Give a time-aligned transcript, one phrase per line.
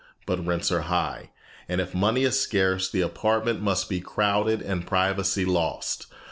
[0.25, 1.29] But rents are high,
[1.69, 6.07] and if money is scarce, the apartment must be crowded and privacy lost.